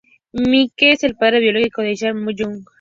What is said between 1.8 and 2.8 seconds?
de Zach Young.